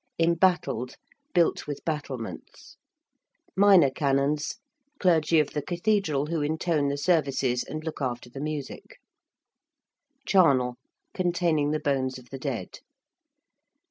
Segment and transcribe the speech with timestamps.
[0.17, 0.95] ~Embattled~:
[1.31, 2.75] built with battlements.
[3.55, 4.55] ~minor canons~:
[4.99, 8.97] clergy of the cathedral who intone the services and look after the music.
[10.25, 10.77] ~charnel~:
[11.13, 12.79] containing the bones of the dead.